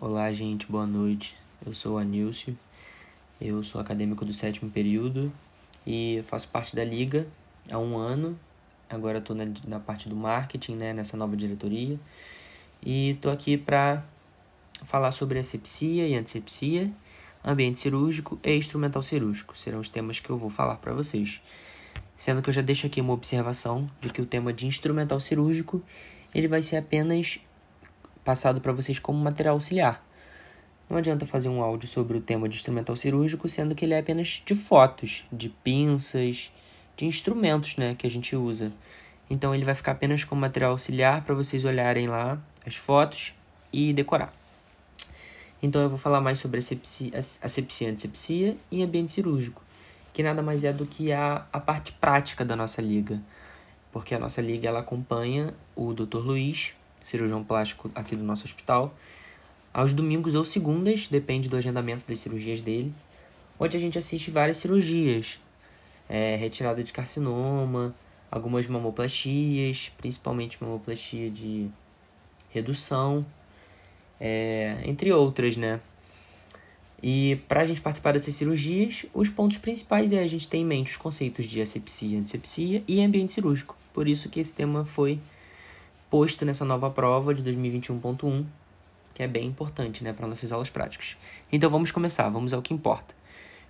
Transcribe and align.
Olá, 0.00 0.32
gente, 0.32 0.66
boa 0.66 0.88
noite. 0.88 1.36
Eu 1.64 1.72
sou 1.72 1.94
o 1.94 1.98
Anilcio, 1.98 2.58
eu 3.40 3.62
sou 3.62 3.80
acadêmico 3.80 4.24
do 4.24 4.32
sétimo 4.32 4.68
período 4.68 5.32
e 5.86 6.20
faço 6.24 6.48
parte 6.48 6.74
da 6.74 6.84
Liga 6.84 7.28
há 7.70 7.78
um 7.78 7.96
ano. 7.96 8.36
Agora 8.90 9.18
estou 9.18 9.36
na, 9.36 9.46
na 9.64 9.78
parte 9.78 10.08
do 10.08 10.16
marketing, 10.16 10.74
né, 10.74 10.92
nessa 10.92 11.16
nova 11.16 11.36
diretoria. 11.36 11.96
E 12.84 13.10
estou 13.10 13.30
aqui 13.30 13.56
para 13.56 14.04
falar 14.82 15.12
sobre 15.12 15.38
asepsia 15.38 16.08
e 16.08 16.16
antisepsia, 16.16 16.90
ambiente 17.44 17.78
cirúrgico 17.78 18.36
e 18.42 18.52
instrumental 18.56 19.00
cirúrgico. 19.00 19.56
Serão 19.56 19.78
os 19.78 19.88
temas 19.88 20.18
que 20.18 20.28
eu 20.28 20.36
vou 20.36 20.50
falar 20.50 20.74
para 20.78 20.92
vocês. 20.92 21.40
Sendo 22.16 22.42
que 22.42 22.48
eu 22.48 22.54
já 22.54 22.62
deixo 22.62 22.84
aqui 22.84 23.00
uma 23.00 23.12
observação 23.12 23.86
de 24.00 24.08
que 24.08 24.20
o 24.20 24.26
tema 24.26 24.52
de 24.52 24.66
instrumental 24.66 25.20
cirúrgico 25.20 25.80
ele 26.34 26.48
vai 26.48 26.62
ser 26.62 26.78
apenas 26.78 27.38
passado 28.24 28.60
para 28.60 28.72
vocês 28.72 28.98
como 28.98 29.18
material 29.18 29.54
auxiliar. 29.54 30.04
Não 30.88 30.96
adianta 30.96 31.26
fazer 31.26 31.48
um 31.48 31.62
áudio 31.62 31.88
sobre 31.88 32.16
o 32.16 32.20
tema 32.20 32.48
de 32.48 32.56
instrumental 32.56 32.96
cirúrgico, 32.96 33.48
sendo 33.48 33.74
que 33.74 33.84
ele 33.84 33.94
é 33.94 33.98
apenas 33.98 34.42
de 34.44 34.54
fotos, 34.54 35.24
de 35.32 35.48
pinças, 35.48 36.50
de 36.96 37.06
instrumentos 37.06 37.76
né, 37.76 37.94
que 37.94 38.06
a 38.06 38.10
gente 38.10 38.36
usa. 38.36 38.72
Então 39.28 39.54
ele 39.54 39.64
vai 39.64 39.74
ficar 39.74 39.92
apenas 39.92 40.24
como 40.24 40.40
material 40.40 40.72
auxiliar 40.72 41.24
para 41.24 41.34
vocês 41.34 41.64
olharem 41.64 42.06
lá 42.06 42.38
as 42.66 42.76
fotos 42.76 43.32
e 43.72 43.92
decorar. 43.92 44.32
Então 45.62 45.80
eu 45.80 45.88
vou 45.88 45.98
falar 45.98 46.20
mais 46.20 46.38
sobre 46.38 46.58
asepsia, 46.58 47.18
asepsia 47.18 47.90
antisepsia 47.90 48.56
e 48.70 48.82
ambiente 48.82 49.12
cirúrgico, 49.12 49.62
que 50.12 50.22
nada 50.22 50.42
mais 50.42 50.62
é 50.62 50.72
do 50.72 50.84
que 50.84 51.10
a, 51.10 51.46
a 51.50 51.58
parte 51.58 51.92
prática 51.92 52.44
da 52.44 52.54
nossa 52.54 52.82
liga. 52.82 53.20
Porque 53.90 54.14
a 54.14 54.18
nossa 54.18 54.42
liga 54.42 54.68
ela 54.68 54.80
acompanha 54.80 55.54
o 55.74 55.94
Dr. 55.94 56.18
Luiz, 56.18 56.74
cirurgião 57.04 57.44
plástico 57.44 57.90
aqui 57.94 58.16
do 58.16 58.24
nosso 58.24 58.44
hospital, 58.44 58.94
aos 59.72 59.92
domingos 59.92 60.34
ou 60.34 60.44
segundas, 60.44 61.08
depende 61.08 61.48
do 61.48 61.56
agendamento 61.56 62.06
das 62.06 62.18
cirurgias 62.18 62.60
dele, 62.60 62.92
onde 63.58 63.76
a 63.76 63.80
gente 63.80 63.98
assiste 63.98 64.30
várias 64.30 64.56
cirurgias, 64.56 65.38
é, 66.08 66.36
retirada 66.36 66.82
de 66.82 66.92
carcinoma, 66.92 67.94
algumas 68.30 68.66
mamoplastias, 68.66 69.92
principalmente 69.98 70.62
mamoplastia 70.62 71.30
de 71.30 71.68
redução, 72.50 73.24
é, 74.20 74.80
entre 74.84 75.12
outras, 75.12 75.56
né? 75.56 75.80
E 77.02 77.36
para 77.48 77.60
a 77.60 77.66
gente 77.66 77.80
participar 77.80 78.12
dessas 78.12 78.34
cirurgias, 78.34 79.04
os 79.12 79.28
pontos 79.28 79.58
principais 79.58 80.12
é 80.12 80.20
a 80.20 80.26
gente 80.26 80.48
ter 80.48 80.56
em 80.56 80.64
mente 80.64 80.92
os 80.92 80.96
conceitos 80.96 81.44
de 81.44 81.60
asepsia, 81.60 82.18
antisepsia 82.18 82.82
e 82.88 83.02
ambiente 83.02 83.32
cirúrgico. 83.32 83.76
Por 83.92 84.08
isso 84.08 84.30
que 84.30 84.40
esse 84.40 84.52
tema 84.52 84.84
foi 84.84 85.20
posto 86.14 86.44
nessa 86.44 86.64
nova 86.64 86.88
prova 86.90 87.34
de 87.34 87.42
2021.1, 87.42 88.44
que 89.12 89.20
é 89.20 89.26
bem 89.26 89.48
importante 89.48 90.04
né, 90.04 90.12
para 90.12 90.28
nossas 90.28 90.52
aulas 90.52 90.70
práticas. 90.70 91.16
Então 91.50 91.68
vamos 91.68 91.90
começar, 91.90 92.28
vamos 92.28 92.54
ao 92.54 92.62
que 92.62 92.72
importa. 92.72 93.12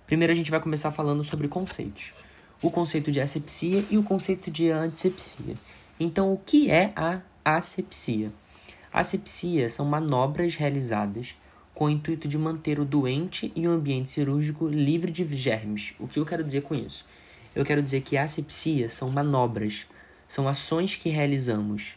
Primeiro 0.05 0.31
a 0.31 0.35
gente 0.35 0.51
vai 0.51 0.59
começar 0.59 0.91
falando 0.91 1.23
sobre 1.23 1.47
conceitos. 1.47 2.13
O 2.61 2.69
conceito 2.69 3.11
de 3.11 3.19
asepsia 3.19 3.83
e 3.89 3.97
o 3.97 4.03
conceito 4.03 4.51
de 4.51 4.69
antisepsia. 4.69 5.55
Então, 5.99 6.31
o 6.31 6.37
que 6.37 6.69
é 6.69 6.93
a 6.95 7.19
asepsia? 7.43 8.31
Asepsia 8.93 9.67
são 9.67 9.83
manobras 9.83 10.55
realizadas 10.55 11.33
com 11.73 11.85
o 11.85 11.89
intuito 11.89 12.27
de 12.27 12.37
manter 12.37 12.79
o 12.79 12.85
doente 12.85 13.51
e 13.55 13.67
o 13.67 13.71
ambiente 13.71 14.11
cirúrgico 14.11 14.67
livre 14.67 15.11
de 15.11 15.25
germes. 15.35 15.95
O 15.99 16.07
que 16.07 16.19
eu 16.19 16.25
quero 16.27 16.43
dizer 16.43 16.61
com 16.61 16.75
isso? 16.75 17.07
Eu 17.55 17.65
quero 17.65 17.81
dizer 17.81 18.01
que 18.01 18.15
asepsia 18.15 18.87
são 18.87 19.09
manobras, 19.09 19.87
são 20.27 20.47
ações 20.47 20.95
que 20.95 21.09
realizamos 21.09 21.95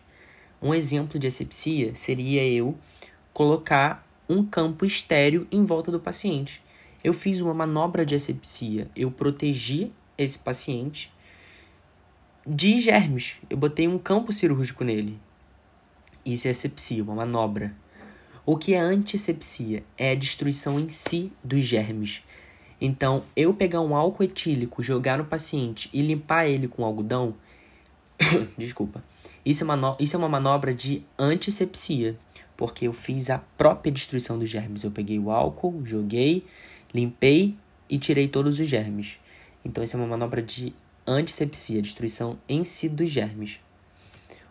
um 0.60 0.74
exemplo 0.74 1.18
de 1.18 1.26
asepsia 1.26 1.94
seria 1.94 2.46
eu 2.46 2.76
colocar 3.32 4.06
um 4.28 4.44
campo 4.44 4.84
estéreo 4.84 5.46
em 5.50 5.64
volta 5.64 5.90
do 5.90 6.00
paciente. 6.00 6.60
Eu 7.02 7.14
fiz 7.14 7.40
uma 7.40 7.54
manobra 7.54 8.04
de 8.04 8.14
asepsia, 8.14 8.90
eu 8.94 9.10
protegi 9.10 9.92
esse 10.16 10.38
paciente 10.38 11.12
de 12.46 12.80
germes. 12.80 13.36
Eu 13.48 13.56
botei 13.56 13.86
um 13.86 13.98
campo 13.98 14.32
cirúrgico 14.32 14.82
nele. 14.82 15.18
Isso 16.24 16.48
é 16.48 16.50
asepsia, 16.50 17.02
uma 17.02 17.14
manobra. 17.14 17.74
O 18.44 18.56
que 18.56 18.74
é 18.74 18.80
antisepsia? 18.80 19.84
É 19.96 20.12
a 20.12 20.14
destruição 20.14 20.80
em 20.80 20.88
si 20.88 21.32
dos 21.44 21.64
germes. 21.64 22.22
Então, 22.80 23.24
eu 23.36 23.52
pegar 23.52 23.80
um 23.80 23.94
álcool 23.94 24.24
etílico, 24.24 24.82
jogar 24.82 25.18
no 25.18 25.24
paciente 25.24 25.90
e 25.92 26.00
limpar 26.00 26.46
ele 26.46 26.66
com 26.66 26.84
algodão, 26.84 27.34
desculpa, 28.56 29.02
isso 29.48 29.64
é, 29.64 29.64
uma 29.64 29.96
isso 29.98 30.14
é 30.14 30.18
uma 30.18 30.28
manobra 30.28 30.74
de 30.74 31.02
antisepsia, 31.18 32.18
porque 32.54 32.86
eu 32.86 32.92
fiz 32.92 33.30
a 33.30 33.38
própria 33.38 33.90
destruição 33.90 34.38
dos 34.38 34.50
germes. 34.50 34.84
Eu 34.84 34.90
peguei 34.90 35.18
o 35.18 35.30
álcool, 35.30 35.80
joguei, 35.86 36.44
limpei 36.92 37.56
e 37.88 37.98
tirei 37.98 38.28
todos 38.28 38.60
os 38.60 38.68
germes. 38.68 39.16
Então, 39.64 39.82
isso 39.82 39.96
é 39.96 39.98
uma 39.98 40.06
manobra 40.06 40.42
de 40.42 40.74
antisepsia, 41.06 41.80
destruição 41.80 42.38
em 42.46 42.62
si 42.62 42.90
dos 42.90 43.10
germes. 43.10 43.58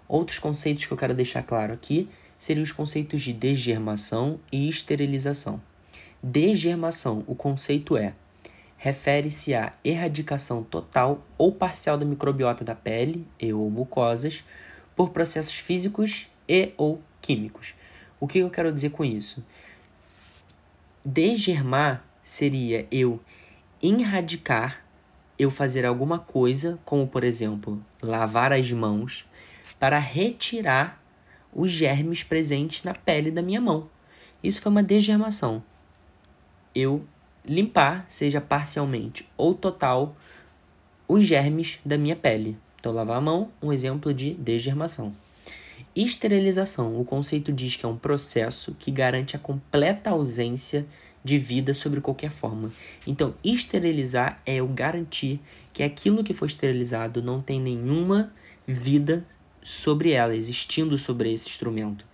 Outros 0.07 0.39
conceitos 0.39 0.87
que 0.87 0.91
eu 0.91 0.97
quero 0.97 1.13
deixar 1.13 1.43
claro 1.43 1.73
aqui 1.73 2.09
seriam 2.39 2.63
os 2.63 2.71
conceitos 2.71 3.21
de 3.21 3.33
degermação 3.33 4.39
e 4.51 4.67
esterilização. 4.67 5.61
Degermação, 6.23 7.23
o 7.27 7.35
conceito 7.35 7.95
é 7.95 8.15
refere-se 8.77 9.53
à 9.53 9.73
erradicação 9.83 10.63
total 10.63 11.23
ou 11.37 11.51
parcial 11.51 11.99
da 11.99 12.05
microbiota 12.05 12.63
da 12.63 12.73
pele 12.73 13.27
e 13.39 13.53
ou 13.53 13.69
mucosas 13.69 14.43
por 14.97 15.11
processos 15.11 15.55
físicos 15.55 16.27
e 16.49 16.73
ou 16.75 17.01
químicos. 17.21 17.75
O 18.19 18.27
que 18.27 18.39
eu 18.39 18.49
quero 18.49 18.73
dizer 18.73 18.89
com 18.89 19.05
isso? 19.05 19.45
Degermar 21.05 22.03
seria 22.23 22.87
eu 22.91 23.21
erradicar, 23.81 24.83
eu 25.37 25.51
fazer 25.51 25.85
alguma 25.85 26.17
coisa, 26.17 26.79
como 26.83 27.07
por 27.07 27.23
exemplo, 27.23 27.81
lavar 28.01 28.51
as 28.51 28.71
mãos, 28.71 29.25
para 29.79 29.99
retirar 29.99 30.99
os 31.53 31.71
germes 31.71 32.23
presentes 32.23 32.83
na 32.83 32.95
pele 32.95 33.29
da 33.29 33.43
minha 33.43 33.61
mão. 33.61 33.87
Isso 34.43 34.59
foi 34.59 34.71
uma 34.71 34.81
degermação. 34.81 35.63
Eu 36.73 37.05
limpar, 37.45 38.05
seja 38.09 38.41
parcialmente 38.41 39.29
ou 39.37 39.53
total, 39.53 40.15
os 41.07 41.23
germes 41.23 41.79
da 41.85 41.97
minha 41.97 42.15
pele. 42.15 42.57
Então, 42.87 42.95
lavar 42.95 43.17
a 43.17 43.21
mão, 43.21 43.51
um 43.61 43.73
exemplo 43.73 44.13
de 44.13 44.33
degermação. 44.35 45.13
Esterilização. 45.93 46.97
O 46.97 47.03
conceito 47.03 47.51
diz 47.51 47.75
que 47.75 47.85
é 47.85 47.89
um 47.89 47.97
processo 47.97 48.73
que 48.79 48.89
garante 48.89 49.35
a 49.35 49.39
completa 49.39 50.11
ausência 50.11 50.85
de 51.21 51.37
vida 51.37 51.73
sobre 51.73 51.99
qualquer 51.99 52.31
forma. 52.31 52.71
Então, 53.05 53.33
esterilizar 53.43 54.41
é 54.45 54.61
o 54.61 54.67
garantir 54.67 55.41
que 55.73 55.83
aquilo 55.83 56.23
que 56.23 56.33
foi 56.33 56.47
esterilizado 56.47 57.21
não 57.21 57.41
tem 57.41 57.59
nenhuma 57.59 58.31
vida 58.65 59.25
sobre 59.61 60.11
ela, 60.11 60.33
existindo 60.33 60.97
sobre 60.97 61.33
esse 61.33 61.49
instrumento. 61.49 62.05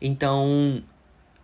Então, 0.00 0.82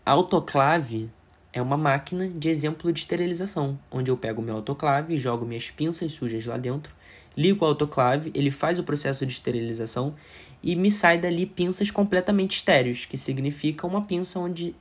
autoclave 0.07 1.11
é 1.53 1.61
uma 1.61 1.77
máquina 1.77 2.29
de 2.31 2.49
exemplo 2.49 2.91
de 2.91 3.01
esterilização, 3.01 3.79
onde 3.91 4.11
eu 4.11 4.17
pego 4.17 4.41
meu 4.41 4.57
autoclave, 4.57 5.19
jogo 5.19 5.45
minhas 5.45 5.69
pinças 5.69 6.13
sujas 6.13 6.47
lá 6.47 6.57
dentro 6.57 6.91
ligo 7.37 7.65
o 7.65 7.69
autoclave, 7.69 8.31
ele 8.35 8.51
faz 8.51 8.79
o 8.79 8.85
processo 8.85 9.25
de 9.27 9.33
esterilização 9.33 10.15
e 10.63 10.75
me 10.75 10.91
sai 10.91 11.19
dali 11.19 11.47
pinças 11.47 11.91
completamente 11.91 12.57
estéreis, 12.57 13.05
que 13.05 13.17
significa 13.17 13.87
uma 13.87 14.03
pinça 14.03 14.39
onde 14.39 14.75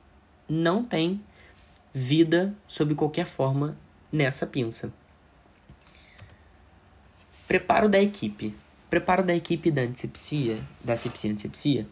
não 0.48 0.82
tem 0.82 1.20
vida 1.92 2.54
sob 2.66 2.94
qualquer 2.94 3.26
forma 3.26 3.76
nessa 4.10 4.46
pinça. 4.46 4.92
Preparo 7.46 7.88
da 7.88 8.00
equipe. 8.00 8.54
Preparo 8.88 9.22
da 9.22 9.34
equipe 9.34 9.70
da 9.70 9.82
antisepsia, 9.82 10.58
da 10.82 10.92
asepsia 10.92 11.32
antisepsia, 11.32 11.86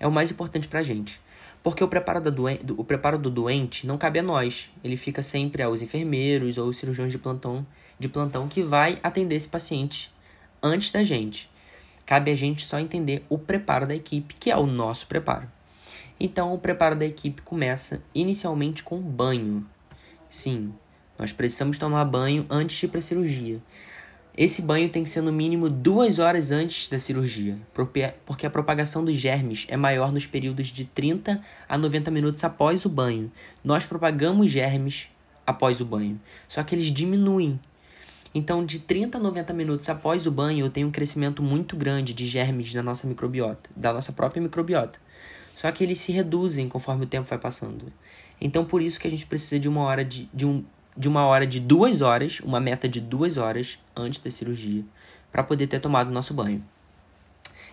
é 0.00 0.06
o 0.06 0.12
mais 0.12 0.30
importante 0.30 0.68
pra 0.68 0.82
gente. 0.82 1.20
Porque 1.62 1.82
o 1.82 1.88
preparo, 1.88 2.20
da 2.20 2.30
doen 2.30 2.58
o 2.76 2.84
preparo 2.84 3.18
do 3.18 3.30
doente 3.30 3.86
não 3.86 3.98
cabe 3.98 4.18
a 4.18 4.22
nós. 4.22 4.70
Ele 4.82 4.96
fica 4.96 5.22
sempre 5.22 5.62
aos 5.62 5.82
enfermeiros 5.82 6.56
ou 6.58 6.72
cirurgiões 6.72 7.12
de 7.12 7.18
plantão, 7.18 7.66
de 7.98 8.08
plantão 8.08 8.48
que 8.48 8.62
vai 8.62 8.98
atender 9.02 9.34
esse 9.34 9.48
paciente 9.48 10.12
antes 10.62 10.90
da 10.90 11.02
gente. 11.02 11.50
Cabe 12.06 12.30
a 12.30 12.36
gente 12.36 12.64
só 12.64 12.78
entender 12.78 13.24
o 13.28 13.36
preparo 13.36 13.86
da 13.86 13.94
equipe, 13.94 14.34
que 14.34 14.50
é 14.50 14.56
o 14.56 14.66
nosso 14.66 15.06
preparo. 15.06 15.46
Então, 16.18 16.52
o 16.54 16.58
preparo 16.58 16.96
da 16.96 17.04
equipe 17.04 17.42
começa 17.42 18.02
inicialmente 18.14 18.82
com 18.82 19.00
banho. 19.00 19.66
Sim, 20.28 20.72
nós 21.18 21.32
precisamos 21.32 21.78
tomar 21.78 22.04
banho 22.04 22.46
antes 22.48 22.76
de 22.78 22.86
ir 22.86 22.88
para 22.88 22.98
a 22.98 23.02
cirurgia. 23.02 23.60
Esse 24.36 24.62
banho 24.62 24.88
tem 24.88 25.02
que 25.02 25.10
ser 25.10 25.20
no 25.20 25.32
mínimo 25.32 25.68
duas 25.68 26.20
horas 26.20 26.52
antes 26.52 26.88
da 26.88 26.98
cirurgia, 26.98 27.58
porque 28.24 28.46
a 28.46 28.50
propagação 28.50 29.04
dos 29.04 29.16
germes 29.16 29.66
é 29.68 29.76
maior 29.76 30.12
nos 30.12 30.26
períodos 30.26 30.68
de 30.68 30.84
30 30.84 31.42
a 31.68 31.76
90 31.76 32.10
minutos 32.10 32.44
após 32.44 32.84
o 32.84 32.88
banho. 32.88 33.32
Nós 33.64 33.84
propagamos 33.84 34.48
germes 34.48 35.08
após 35.44 35.80
o 35.80 35.84
banho, 35.84 36.20
só 36.46 36.62
que 36.62 36.74
eles 36.74 36.86
diminuem 36.86 37.58
então, 38.34 38.64
de 38.64 38.78
30 38.78 39.18
a 39.18 39.20
90 39.20 39.52
minutos 39.54 39.88
após 39.88 40.26
o 40.26 40.30
banho, 40.30 40.66
eu 40.66 40.70
tenho 40.70 40.88
um 40.88 40.90
crescimento 40.90 41.42
muito 41.42 41.76
grande 41.76 42.12
de 42.12 42.26
germes 42.26 42.72
da 42.72 42.82
nossa 42.82 43.06
microbiota, 43.06 43.70
da 43.74 43.92
nossa 43.92 44.12
própria 44.12 44.42
microbiota. 44.42 44.98
Só 45.54 45.72
que 45.72 45.82
eles 45.82 45.98
se 45.98 46.12
reduzem 46.12 46.68
conforme 46.68 47.04
o 47.04 47.08
tempo 47.08 47.28
vai 47.28 47.38
passando. 47.38 47.92
Então 48.40 48.64
por 48.64 48.80
isso 48.80 49.00
que 49.00 49.08
a 49.08 49.10
gente 49.10 49.26
precisa 49.26 49.58
de 49.58 49.68
uma 49.68 49.82
hora 49.82 50.04
de, 50.04 50.28
de, 50.32 50.46
um, 50.46 50.64
de 50.96 51.08
uma 51.08 51.26
hora 51.26 51.46
de 51.46 51.58
duas 51.58 52.00
horas, 52.00 52.40
uma 52.40 52.60
meta 52.60 52.88
de 52.88 53.00
duas 53.00 53.36
horas 53.36 53.78
antes 53.96 54.20
da 54.20 54.30
cirurgia, 54.30 54.84
para 55.32 55.42
poder 55.42 55.66
ter 55.66 55.80
tomado 55.80 56.10
nosso 56.10 56.32
banho. 56.32 56.62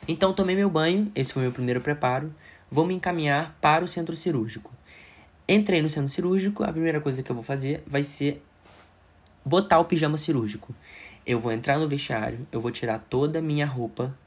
Então 0.07 0.33
tomei 0.33 0.55
meu 0.55 0.69
banho, 0.69 1.11
esse 1.13 1.33
foi 1.33 1.43
meu 1.43 1.51
primeiro 1.51 1.81
preparo. 1.81 2.33
Vou 2.71 2.85
me 2.85 2.93
encaminhar 2.93 3.55
para 3.61 3.85
o 3.85 3.87
centro 3.87 4.15
cirúrgico. 4.15 4.71
Entrei 5.47 5.81
no 5.81 5.89
centro 5.89 6.09
cirúrgico, 6.09 6.63
a 6.63 6.71
primeira 6.71 6.99
coisa 6.99 7.21
que 7.21 7.31
eu 7.31 7.35
vou 7.35 7.43
fazer 7.43 7.83
vai 7.85 8.01
ser 8.01 8.41
botar 9.45 9.79
o 9.79 9.85
pijama 9.85 10.17
cirúrgico. 10.17 10.73
Eu 11.25 11.39
vou 11.39 11.51
entrar 11.51 11.77
no 11.77 11.87
vestiário, 11.87 12.47
eu 12.51 12.59
vou 12.59 12.71
tirar 12.71 12.99
toda 12.99 13.39
a 13.39 13.41
minha 13.41 13.65
roupa, 13.65 14.17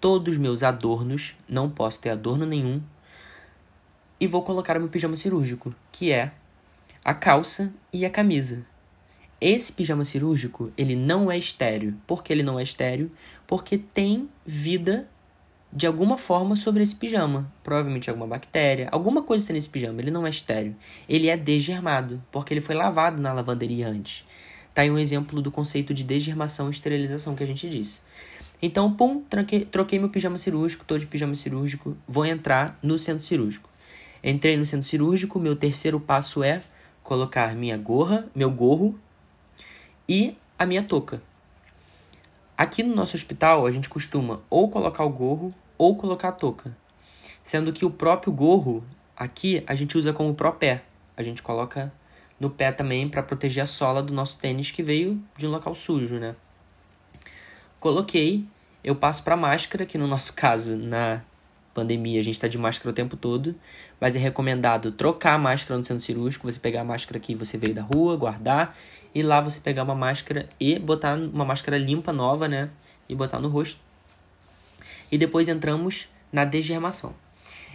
todos 0.00 0.34
os 0.34 0.38
meus 0.38 0.62
adornos, 0.62 1.34
não 1.48 1.70
posso 1.70 1.98
ter 1.98 2.10
adorno 2.10 2.44
nenhum, 2.44 2.82
e 4.20 4.26
vou 4.26 4.42
colocar 4.42 4.76
o 4.76 4.80
meu 4.80 4.88
pijama 4.88 5.16
cirúrgico, 5.16 5.74
que 5.90 6.12
é 6.12 6.32
a 7.04 7.14
calça 7.14 7.72
e 7.92 8.04
a 8.04 8.10
camisa. 8.10 8.64
Esse 9.40 9.72
pijama 9.72 10.04
cirúrgico, 10.04 10.72
ele 10.76 10.96
não 10.96 11.30
é 11.30 11.36
estéreo. 11.36 11.94
Por 12.06 12.22
que 12.22 12.32
ele 12.32 12.42
não 12.42 12.58
é 12.58 12.62
estéreo? 12.62 13.10
Porque 13.46 13.76
tem 13.76 14.30
vida 14.46 15.06
de 15.70 15.86
alguma 15.86 16.16
forma 16.16 16.56
sobre 16.56 16.82
esse 16.82 16.96
pijama. 16.96 17.52
Provavelmente 17.62 18.08
alguma 18.08 18.26
bactéria, 18.26 18.88
alguma 18.90 19.22
coisa 19.22 19.46
tem 19.46 19.54
nesse 19.54 19.68
pijama. 19.68 20.00
Ele 20.00 20.10
não 20.10 20.26
é 20.26 20.30
estéreo. 20.30 20.74
Ele 21.06 21.28
é 21.28 21.36
degermado, 21.36 22.22
porque 22.32 22.54
ele 22.54 22.62
foi 22.62 22.74
lavado 22.74 23.20
na 23.20 23.34
lavanderia 23.34 23.86
antes. 23.86 24.24
Tá 24.76 24.82
aí 24.82 24.90
um 24.90 24.98
exemplo 24.98 25.40
do 25.40 25.50
conceito 25.50 25.94
de 25.94 26.04
degermação 26.04 26.68
e 26.68 26.70
esterilização 26.70 27.34
que 27.34 27.42
a 27.42 27.46
gente 27.46 27.66
disse. 27.66 28.02
Então, 28.60 28.92
pum, 28.92 29.22
troquei, 29.22 29.64
troquei 29.64 29.98
meu 29.98 30.10
pijama 30.10 30.36
cirúrgico, 30.36 30.84
tô 30.84 30.98
de 30.98 31.06
pijama 31.06 31.34
cirúrgico, 31.34 31.96
vou 32.06 32.26
entrar 32.26 32.78
no 32.82 32.98
centro 32.98 33.24
cirúrgico. 33.24 33.70
Entrei 34.22 34.54
no 34.54 34.66
centro 34.66 34.86
cirúrgico, 34.86 35.40
meu 35.40 35.56
terceiro 35.56 35.98
passo 35.98 36.44
é 36.44 36.62
colocar 37.02 37.54
minha 37.54 37.78
gorra, 37.78 38.26
meu 38.34 38.50
gorro 38.50 39.00
e 40.06 40.36
a 40.58 40.66
minha 40.66 40.82
touca. 40.82 41.22
Aqui 42.54 42.82
no 42.82 42.94
nosso 42.94 43.16
hospital, 43.16 43.64
a 43.64 43.72
gente 43.72 43.88
costuma 43.88 44.42
ou 44.50 44.68
colocar 44.68 45.04
o 45.04 45.10
gorro 45.10 45.54
ou 45.78 45.96
colocar 45.96 46.28
a 46.28 46.32
touca. 46.32 46.76
Sendo 47.42 47.72
que 47.72 47.86
o 47.86 47.90
próprio 47.90 48.30
gorro, 48.30 48.84
aqui, 49.16 49.64
a 49.66 49.74
gente 49.74 49.96
usa 49.96 50.12
como 50.12 50.34
pró-pé. 50.34 50.82
A 51.16 51.22
gente 51.22 51.42
coloca 51.42 51.90
no 52.38 52.50
pé 52.50 52.70
também 52.70 53.08
para 53.08 53.22
proteger 53.22 53.64
a 53.64 53.66
sola 53.66 54.02
do 54.02 54.12
nosso 54.12 54.38
tênis 54.38 54.70
que 54.70 54.82
veio 54.82 55.22
de 55.36 55.46
um 55.46 55.50
local 55.50 55.74
sujo, 55.74 56.16
né? 56.16 56.34
Coloquei, 57.80 58.44
eu 58.82 58.94
passo 58.94 59.22
para 59.22 59.36
máscara, 59.36 59.86
que 59.86 59.98
no 59.98 60.06
nosso 60.06 60.32
caso, 60.36 60.76
na 60.76 61.22
pandemia, 61.74 62.20
a 62.20 62.24
gente 62.24 62.34
está 62.34 62.48
de 62.48 62.56
máscara 62.56 62.90
o 62.90 62.92
tempo 62.92 63.16
todo, 63.16 63.54
mas 64.00 64.16
é 64.16 64.18
recomendado 64.18 64.92
trocar 64.92 65.34
a 65.34 65.38
máscara 65.38 65.78
no 65.78 65.84
centro 65.84 66.02
cirúrgico, 66.02 66.50
você 66.50 66.58
pegar 66.58 66.80
a 66.80 66.84
máscara 66.84 67.20
que 67.20 67.34
você 67.34 67.58
veio 67.58 67.74
da 67.74 67.82
rua, 67.82 68.16
guardar, 68.16 68.76
e 69.14 69.22
lá 69.22 69.40
você 69.40 69.60
pegar 69.60 69.82
uma 69.82 69.94
máscara 69.94 70.48
e 70.60 70.78
botar 70.78 71.14
uma 71.16 71.44
máscara 71.44 71.78
limpa, 71.78 72.12
nova, 72.12 72.48
né? 72.48 72.70
E 73.08 73.14
botar 73.14 73.40
no 73.40 73.48
rosto. 73.48 73.78
E 75.10 75.16
depois 75.16 75.48
entramos 75.48 76.08
na 76.32 76.44
degermação. 76.44 77.14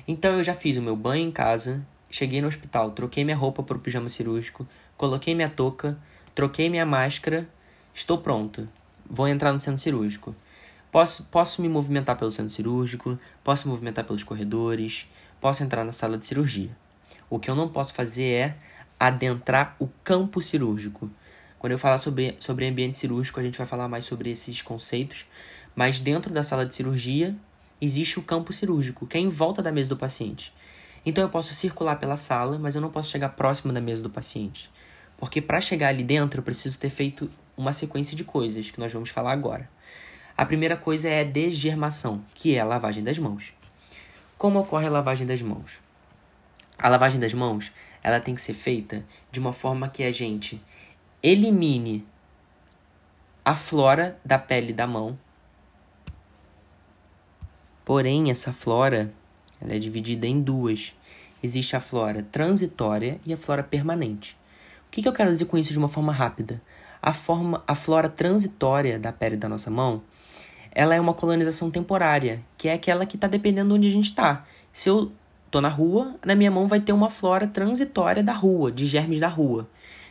Então 0.07 0.37
eu 0.37 0.43
já 0.43 0.53
fiz 0.53 0.77
o 0.77 0.81
meu 0.81 0.95
banho 0.95 1.27
em 1.27 1.31
casa, 1.31 1.85
cheguei 2.11 2.41
no 2.41 2.47
hospital, 2.47 2.91
troquei 2.91 3.23
minha 3.23 3.37
roupa 3.37 3.63
para 3.63 3.77
o 3.77 3.79
pijama 3.79 4.09
cirúrgico, 4.09 4.67
coloquei 4.97 5.33
minha 5.33 5.49
touca, 5.49 5.97
troquei 6.35 6.69
minha 6.69 6.85
máscara, 6.85 7.49
estou 7.93 8.17
pronto. 8.17 8.67
Vou 9.09 9.27
entrar 9.27 9.51
no 9.51 9.59
centro 9.59 9.81
cirúrgico. 9.81 10.35
Posso, 10.91 11.23
posso 11.23 11.61
me 11.61 11.69
movimentar 11.69 12.17
pelo 12.17 12.31
centro 12.31 12.51
cirúrgico, 12.51 13.17
posso 13.43 13.65
me 13.65 13.71
movimentar 13.71 14.05
pelos 14.05 14.23
corredores, 14.23 15.07
posso 15.39 15.63
entrar 15.63 15.85
na 15.85 15.93
sala 15.93 16.17
de 16.17 16.25
cirurgia. 16.25 16.69
O 17.29 17.39
que 17.39 17.49
eu 17.49 17.55
não 17.55 17.69
posso 17.69 17.93
fazer 17.93 18.29
é 18.29 18.57
adentrar 18.99 19.75
o 19.79 19.87
campo 20.03 20.41
cirúrgico. 20.41 21.09
Quando 21.57 21.71
eu 21.71 21.79
falar 21.79 21.97
sobre, 21.97 22.35
sobre 22.39 22.67
ambiente 22.67 22.97
cirúrgico, 22.97 23.39
a 23.39 23.43
gente 23.43 23.57
vai 23.57 23.65
falar 23.65 23.87
mais 23.87 24.05
sobre 24.05 24.29
esses 24.29 24.61
conceitos, 24.61 25.25
mas 25.73 25.99
dentro 25.99 26.33
da 26.33 26.43
sala 26.43 26.65
de 26.65 26.75
cirurgia 26.75 27.35
existe 27.79 28.19
o 28.19 28.23
campo 28.23 28.51
cirúrgico, 28.51 29.07
que 29.07 29.17
é 29.17 29.19
em 29.19 29.29
volta 29.29 29.61
da 29.61 29.71
mesa 29.71 29.89
do 29.89 29.97
paciente. 29.97 30.53
Então 31.05 31.23
eu 31.23 31.29
posso 31.29 31.53
circular 31.53 31.95
pela 31.97 32.15
sala, 32.15 32.59
mas 32.59 32.75
eu 32.75 32.81
não 32.81 32.89
posso 32.89 33.09
chegar 33.09 33.29
próximo 33.29 33.73
da 33.73 33.81
mesa 33.81 34.03
do 34.03 34.09
paciente. 34.09 34.69
Porque 35.17 35.41
para 35.41 35.61
chegar 35.61 35.89
ali 35.89 36.03
dentro 36.03 36.39
eu 36.39 36.43
preciso 36.43 36.79
ter 36.79 36.89
feito 36.89 37.29
uma 37.57 37.73
sequência 37.73 38.15
de 38.15 38.23
coisas 38.23 38.69
que 38.69 38.79
nós 38.79 38.91
vamos 38.91 39.09
falar 39.09 39.31
agora. 39.31 39.69
A 40.37 40.45
primeira 40.45 40.77
coisa 40.77 41.09
é 41.09 41.21
a 41.21 41.23
degermação, 41.23 42.23
que 42.33 42.55
é 42.55 42.59
a 42.59 42.65
lavagem 42.65 43.03
das 43.03 43.19
mãos. 43.19 43.53
Como 44.37 44.59
ocorre 44.59 44.87
a 44.87 44.91
lavagem 44.91 45.27
das 45.27 45.41
mãos? 45.41 45.79
A 46.77 46.89
lavagem 46.89 47.19
das 47.19 47.33
mãos, 47.33 47.71
ela 48.01 48.19
tem 48.19 48.33
que 48.33 48.41
ser 48.41 48.55
feita 48.55 49.05
de 49.31 49.39
uma 49.39 49.53
forma 49.53 49.87
que 49.87 50.03
a 50.03 50.11
gente 50.11 50.59
elimine 51.21 52.07
a 53.45 53.55
flora 53.55 54.19
da 54.25 54.39
pele 54.39 54.73
da 54.73 54.87
mão. 54.87 55.17
Porém, 57.85 58.31
essa 58.31 58.51
flora, 58.51 59.13
ela 59.61 59.73
é 59.73 59.79
dividida 59.79 60.27
em 60.27 60.41
duas. 60.41 60.93
Existe 61.43 61.75
a 61.75 61.79
flora 61.79 62.25
transitória 62.31 63.19
e 63.25 63.33
a 63.33 63.37
flora 63.37 63.63
permanente. 63.63 64.37
O 64.87 64.91
que, 64.91 65.01
que 65.01 65.07
eu 65.07 65.13
quero 65.13 65.31
dizer 65.31 65.45
com 65.45 65.57
isso 65.57 65.71
de 65.71 65.77
uma 65.77 65.87
forma 65.87 66.11
rápida? 66.11 66.61
A, 67.01 67.13
forma, 67.13 67.63
a 67.67 67.75
flora 67.75 68.09
transitória 68.09 68.99
da 68.99 69.11
pele 69.11 69.37
da 69.37 69.47
nossa 69.47 69.71
mão 69.71 70.01
ela 70.71 70.95
é 70.95 71.01
uma 71.01 71.13
colonização 71.13 71.69
temporária, 71.69 72.41
que 72.57 72.69
é 72.69 72.73
aquela 72.73 73.05
que 73.05 73.17
está 73.17 73.27
dependendo 73.27 73.75
onde 73.75 73.87
a 73.87 73.91
gente 73.91 74.05
está. 74.05 74.45
Se 74.71 74.89
eu 74.89 75.11
tô 75.49 75.59
na 75.59 75.67
rua, 75.67 76.15
na 76.25 76.33
minha 76.33 76.49
mão 76.49 76.65
vai 76.65 76.79
ter 76.79 76.93
uma 76.93 77.09
flora 77.09 77.45
transitória 77.45 78.23
da 78.23 78.31
rua, 78.31 78.71
de 78.71 78.85
germes 78.85 79.19
da 79.19 79.27
rua. 79.27 79.67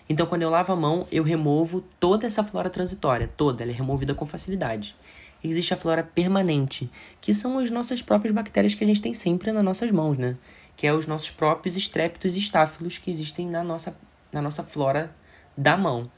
Então, 0.08 0.26
quando 0.26 0.42
eu 0.42 0.50
lavo 0.50 0.72
a 0.72 0.76
mão, 0.76 1.06
eu 1.10 1.22
removo 1.22 1.82
toda 1.98 2.26
essa 2.26 2.44
flora 2.44 2.68
transitória, 2.68 3.30
toda, 3.36 3.62
ela 3.62 3.72
é 3.72 3.74
removida 3.74 4.14
com 4.14 4.26
facilidade. 4.26 4.94
Existe 5.42 5.72
a 5.72 5.76
flora 5.76 6.02
permanente, 6.02 6.90
que 7.20 7.32
são 7.32 7.58
as 7.58 7.70
nossas 7.70 8.02
próprias 8.02 8.34
bactérias 8.34 8.74
que 8.74 8.84
a 8.84 8.86
gente 8.86 9.00
tem 9.00 9.14
sempre 9.14 9.52
nas 9.52 9.64
nossas 9.64 9.90
mãos, 9.90 10.18
né? 10.18 10.36
Que 10.76 10.86
é 10.86 10.92
os 10.92 11.06
nossos 11.06 11.30
próprios 11.30 11.76
estrépitos 11.76 12.36
e 12.36 12.38
estáfilos 12.38 12.98
que 12.98 13.10
existem 13.10 13.48
na 13.48 13.64
nossa, 13.64 13.96
na 14.32 14.42
nossa 14.42 14.62
flora 14.62 15.14
da 15.56 15.76
mão. 15.76 16.10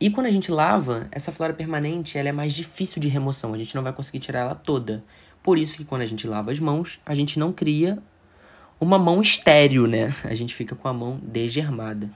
E 0.00 0.10
quando 0.10 0.26
a 0.26 0.30
gente 0.30 0.52
lava, 0.52 1.08
essa 1.10 1.32
flora 1.32 1.52
permanente 1.52 2.16
ela 2.16 2.28
é 2.28 2.32
mais 2.32 2.54
difícil 2.54 3.00
de 3.00 3.08
remoção, 3.08 3.52
a 3.52 3.58
gente 3.58 3.74
não 3.74 3.82
vai 3.82 3.92
conseguir 3.92 4.20
tirar 4.20 4.40
ela 4.40 4.54
toda. 4.54 5.02
Por 5.42 5.58
isso 5.58 5.76
que 5.76 5.84
quando 5.84 6.02
a 6.02 6.06
gente 6.06 6.26
lava 6.26 6.52
as 6.52 6.60
mãos, 6.60 7.00
a 7.04 7.14
gente 7.14 7.38
não 7.38 7.52
cria 7.52 7.98
uma 8.80 8.98
mão 8.98 9.20
estéreo, 9.20 9.86
né? 9.86 10.14
A 10.24 10.34
gente 10.34 10.54
fica 10.54 10.76
com 10.76 10.86
a 10.88 10.92
mão 10.92 11.18
degermada. 11.22 12.08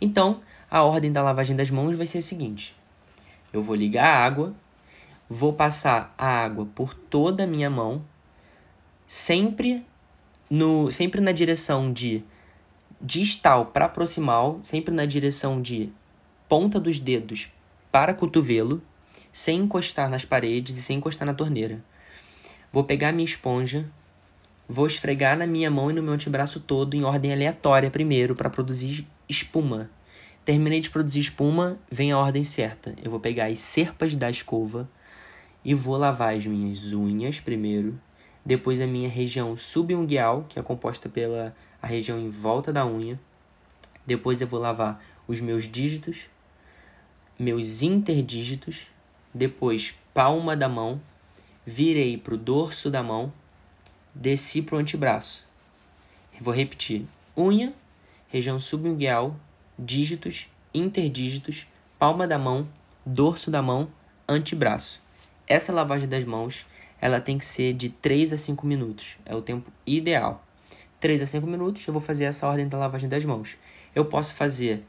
Então, 0.00 0.40
a 0.70 0.82
ordem 0.82 1.12
da 1.12 1.22
lavagem 1.22 1.54
das 1.54 1.70
mãos 1.70 1.96
vai 1.96 2.06
ser 2.06 2.18
a 2.18 2.22
seguinte: 2.22 2.74
eu 3.52 3.62
vou 3.62 3.76
ligar 3.76 4.06
a 4.06 4.24
água, 4.24 4.54
vou 5.32 5.52
passar 5.52 6.12
a 6.18 6.26
água 6.26 6.66
por 6.74 6.92
toda 6.92 7.44
a 7.44 7.46
minha 7.46 7.70
mão, 7.70 8.04
sempre 9.06 9.86
no 10.50 10.90
sempre 10.90 11.20
na 11.20 11.30
direção 11.30 11.92
de 11.92 12.24
distal 13.00 13.66
para 13.66 13.88
proximal, 13.88 14.58
sempre 14.60 14.92
na 14.92 15.06
direção 15.06 15.62
de 15.62 15.92
ponta 16.48 16.80
dos 16.80 16.98
dedos 16.98 17.48
para 17.92 18.12
cotovelo, 18.12 18.82
sem 19.30 19.60
encostar 19.60 20.10
nas 20.10 20.24
paredes 20.24 20.76
e 20.76 20.82
sem 20.82 20.96
encostar 20.96 21.24
na 21.24 21.32
torneira. 21.32 21.80
Vou 22.72 22.82
pegar 22.82 23.12
minha 23.12 23.24
esponja, 23.24 23.88
vou 24.68 24.88
esfregar 24.88 25.38
na 25.38 25.46
minha 25.46 25.70
mão 25.70 25.92
e 25.92 25.94
no 25.94 26.02
meu 26.02 26.12
antebraço 26.12 26.58
todo 26.58 26.94
em 26.94 27.04
ordem 27.04 27.32
aleatória 27.32 27.88
primeiro 27.88 28.34
para 28.34 28.50
produzir 28.50 29.06
espuma. 29.28 29.88
Terminei 30.44 30.80
de 30.80 30.90
produzir 30.90 31.20
espuma, 31.20 31.78
vem 31.88 32.10
a 32.10 32.18
ordem 32.18 32.42
certa. 32.42 32.96
Eu 33.00 33.12
vou 33.12 33.20
pegar 33.20 33.46
as 33.46 33.60
serpas 33.60 34.16
da 34.16 34.28
escova 34.28 34.88
e 35.64 35.74
vou 35.74 35.96
lavar 35.96 36.34
as 36.34 36.46
minhas 36.46 36.92
unhas 36.92 37.40
primeiro, 37.40 38.00
depois 38.44 38.80
a 38.80 38.86
minha 38.86 39.08
região 39.08 39.56
subunguial, 39.56 40.44
que 40.48 40.58
é 40.58 40.62
composta 40.62 41.08
pela 41.08 41.54
a 41.82 41.86
região 41.86 42.18
em 42.18 42.28
volta 42.28 42.72
da 42.72 42.86
unha. 42.86 43.18
Depois 44.06 44.40
eu 44.40 44.46
vou 44.46 44.60
lavar 44.60 45.02
os 45.26 45.40
meus 45.40 45.64
dígitos, 45.64 46.28
meus 47.38 47.82
interdígitos, 47.82 48.86
depois 49.32 49.94
palma 50.12 50.56
da 50.56 50.68
mão, 50.68 51.00
virei 51.64 52.16
para 52.16 52.34
o 52.34 52.38
dorso 52.38 52.90
da 52.90 53.02
mão, 53.02 53.32
desci 54.14 54.62
para 54.62 54.76
o 54.76 54.78
antebraço. 54.78 55.46
Vou 56.40 56.54
repetir: 56.54 57.06
unha, 57.36 57.72
região 58.28 58.58
subunguial, 58.58 59.36
dígitos, 59.78 60.48
interdígitos, 60.74 61.66
palma 61.98 62.26
da 62.26 62.38
mão, 62.38 62.68
dorso 63.04 63.50
da 63.50 63.62
mão, 63.62 63.88
antebraço. 64.28 65.02
Essa 65.50 65.72
lavagem 65.72 66.08
das 66.08 66.22
mãos, 66.22 66.64
ela 67.00 67.20
tem 67.20 67.36
que 67.36 67.44
ser 67.44 67.72
de 67.72 67.88
3 67.88 68.34
a 68.34 68.36
5 68.36 68.64
minutos. 68.64 69.16
É 69.26 69.34
o 69.34 69.42
tempo 69.42 69.68
ideal. 69.84 70.46
3 71.00 71.22
a 71.22 71.26
5 71.26 71.44
minutos, 71.44 71.84
eu 71.88 71.92
vou 71.92 72.00
fazer 72.00 72.26
essa 72.26 72.46
ordem 72.46 72.68
da 72.68 72.78
lavagem 72.78 73.08
das 73.08 73.24
mãos. 73.24 73.56
Eu 73.92 74.04
posso 74.04 74.32
fazer 74.32 74.84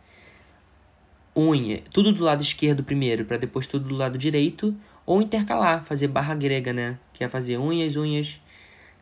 unha, 1.36 1.82
tudo 1.92 2.12
do 2.12 2.24
lado 2.24 2.44
esquerdo 2.44 2.84
primeiro, 2.84 3.26
para 3.26 3.38
depois 3.38 3.66
tudo 3.66 3.90
do 3.90 3.96
lado 3.96 4.20
direito, 4.20 4.76
ou 5.04 5.20
intercalar, 5.20 5.84
fazer 5.84 6.10
barra 6.10 6.36
grega, 6.36 6.72
né? 6.72 7.00
Que 7.12 7.24
é 7.24 7.28
fazer 7.28 7.58
unhas, 7.58 7.96
unhas, 7.96 8.40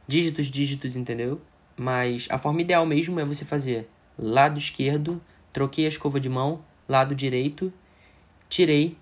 dígitos, 0.08 0.46
dígitos, 0.46 0.96
entendeu? 0.96 1.42
Mas 1.76 2.26
a 2.30 2.38
forma 2.38 2.62
ideal 2.62 2.86
mesmo 2.86 3.20
é 3.20 3.26
você 3.26 3.44
fazer 3.44 3.86
lado 4.18 4.58
esquerdo, 4.58 5.22
troquei 5.52 5.84
a 5.84 5.90
escova 5.90 6.22
de 6.22 6.30
mão, 6.30 6.64
lado 6.88 7.14
direito, 7.14 7.74
tirei 8.48 8.96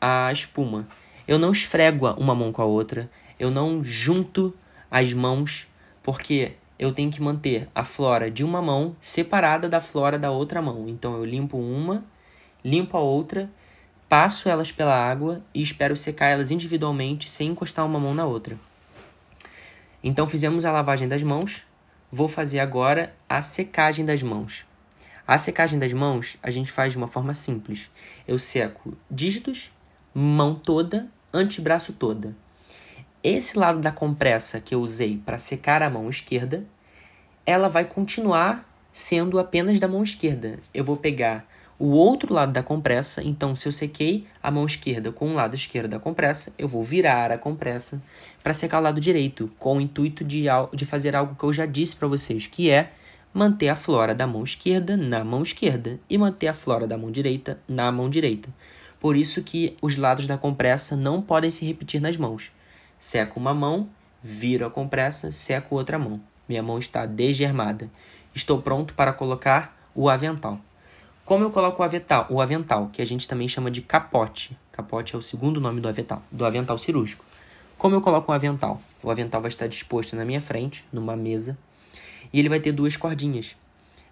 a 0.00 0.30
espuma. 0.30 0.86
Eu 1.32 1.38
não 1.38 1.50
esfrego 1.50 2.10
uma 2.18 2.34
mão 2.34 2.52
com 2.52 2.60
a 2.60 2.66
outra, 2.66 3.10
eu 3.40 3.50
não 3.50 3.82
junto 3.82 4.52
as 4.90 5.14
mãos, 5.14 5.66
porque 6.02 6.52
eu 6.78 6.92
tenho 6.92 7.10
que 7.10 7.22
manter 7.22 7.70
a 7.74 7.84
flora 7.84 8.30
de 8.30 8.44
uma 8.44 8.60
mão 8.60 8.94
separada 9.00 9.66
da 9.66 9.80
flora 9.80 10.18
da 10.18 10.30
outra 10.30 10.60
mão. 10.60 10.86
Então 10.90 11.16
eu 11.16 11.24
limpo 11.24 11.56
uma, 11.56 12.04
limpo 12.62 12.98
a 12.98 13.00
outra, 13.00 13.48
passo 14.10 14.46
elas 14.46 14.70
pela 14.70 14.94
água 14.94 15.42
e 15.54 15.62
espero 15.62 15.96
secar 15.96 16.26
elas 16.26 16.50
individualmente 16.50 17.30
sem 17.30 17.48
encostar 17.48 17.86
uma 17.86 17.98
mão 17.98 18.12
na 18.12 18.26
outra. 18.26 18.58
Então 20.04 20.26
fizemos 20.26 20.66
a 20.66 20.70
lavagem 20.70 21.08
das 21.08 21.22
mãos, 21.22 21.62
vou 22.10 22.28
fazer 22.28 22.60
agora 22.60 23.14
a 23.26 23.40
secagem 23.40 24.04
das 24.04 24.22
mãos. 24.22 24.66
A 25.26 25.38
secagem 25.38 25.78
das 25.78 25.94
mãos 25.94 26.36
a 26.42 26.50
gente 26.50 26.70
faz 26.70 26.92
de 26.92 26.98
uma 26.98 27.08
forma 27.08 27.32
simples. 27.32 27.88
Eu 28.28 28.38
seco 28.38 28.94
dígitos, 29.10 29.70
mão 30.14 30.54
toda, 30.54 31.08
antebraço 31.32 31.92
toda. 31.92 32.34
Esse 33.22 33.58
lado 33.58 33.80
da 33.80 33.92
compressa 33.92 34.60
que 34.60 34.74
eu 34.74 34.80
usei 34.80 35.16
para 35.16 35.38
secar 35.38 35.82
a 35.82 35.90
mão 35.90 36.10
esquerda, 36.10 36.64
ela 37.46 37.68
vai 37.68 37.84
continuar 37.84 38.68
sendo 38.92 39.38
apenas 39.38 39.80
da 39.80 39.88
mão 39.88 40.02
esquerda. 40.02 40.58
Eu 40.74 40.84
vou 40.84 40.96
pegar 40.96 41.46
o 41.78 41.88
outro 41.88 42.32
lado 42.32 42.52
da 42.52 42.62
compressa, 42.62 43.22
então 43.24 43.56
se 43.56 43.66
eu 43.66 43.72
sequei 43.72 44.26
a 44.42 44.50
mão 44.50 44.66
esquerda 44.66 45.10
com 45.10 45.30
o 45.30 45.34
lado 45.34 45.56
esquerdo 45.56 45.90
da 45.90 45.98
compressa, 45.98 46.52
eu 46.58 46.68
vou 46.68 46.84
virar 46.84 47.32
a 47.32 47.38
compressa 47.38 48.00
para 48.42 48.54
secar 48.54 48.78
o 48.78 48.82
lado 48.82 49.00
direito, 49.00 49.50
com 49.58 49.78
o 49.78 49.80
intuito 49.80 50.22
de, 50.22 50.44
de 50.72 50.84
fazer 50.84 51.16
algo 51.16 51.34
que 51.34 51.44
eu 51.44 51.52
já 51.52 51.66
disse 51.66 51.96
para 51.96 52.06
vocês, 52.06 52.46
que 52.46 52.70
é 52.70 52.92
manter 53.34 53.68
a 53.68 53.74
flora 53.74 54.14
da 54.14 54.26
mão 54.26 54.44
esquerda 54.44 54.96
na 54.96 55.24
mão 55.24 55.42
esquerda 55.42 55.98
e 56.08 56.18
manter 56.18 56.48
a 56.48 56.54
flora 56.54 56.86
da 56.86 56.98
mão 56.98 57.10
direita 57.10 57.58
na 57.66 57.90
mão 57.90 58.08
direita. 58.08 58.48
Por 59.02 59.16
isso 59.16 59.42
que 59.42 59.74
os 59.82 59.96
lados 59.96 60.28
da 60.28 60.38
compressa 60.38 60.94
não 60.94 61.20
podem 61.20 61.50
se 61.50 61.64
repetir 61.64 62.00
nas 62.00 62.16
mãos. 62.16 62.52
Seco 63.00 63.40
uma 63.40 63.52
mão, 63.52 63.88
viro 64.22 64.64
a 64.64 64.70
compressa, 64.70 65.32
seco 65.32 65.74
outra 65.74 65.98
mão. 65.98 66.20
Minha 66.48 66.62
mão 66.62 66.78
está 66.78 67.04
desgermada. 67.04 67.90
Estou 68.32 68.62
pronto 68.62 68.94
para 68.94 69.12
colocar 69.12 69.76
o 69.92 70.08
avental. 70.08 70.60
Como 71.24 71.42
eu 71.42 71.50
coloco 71.50 71.82
o 71.82 71.84
avental, 71.84 72.28
o 72.30 72.40
avental, 72.40 72.90
que 72.92 73.02
a 73.02 73.04
gente 73.04 73.26
também 73.26 73.48
chama 73.48 73.72
de 73.72 73.82
capote. 73.82 74.56
Capote 74.70 75.16
é 75.16 75.18
o 75.18 75.22
segundo 75.22 75.60
nome 75.60 75.80
do 75.80 75.88
avental, 75.88 76.22
do 76.30 76.44
avental 76.44 76.78
cirúrgico. 76.78 77.24
Como 77.76 77.96
eu 77.96 78.00
coloco 78.00 78.30
o 78.30 78.34
avental? 78.36 78.80
O 79.02 79.10
avental 79.10 79.40
vai 79.40 79.48
estar 79.48 79.66
disposto 79.66 80.14
na 80.14 80.24
minha 80.24 80.40
frente, 80.40 80.84
numa 80.92 81.16
mesa, 81.16 81.58
e 82.32 82.38
ele 82.38 82.48
vai 82.48 82.60
ter 82.60 82.70
duas 82.70 82.96
cordinhas. 82.96 83.56